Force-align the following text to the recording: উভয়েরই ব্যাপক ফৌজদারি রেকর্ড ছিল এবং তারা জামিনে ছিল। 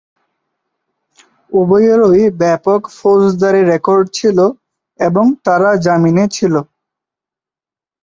উভয়েরই 1.51 2.23
ব্যাপক 2.41 2.81
ফৌজদারি 2.97 3.61
রেকর্ড 3.71 4.05
ছিল 4.17 4.37
এবং 4.99 5.25
তারা 5.45 5.69
জামিনে 5.85 6.25
ছিল। 6.35 6.53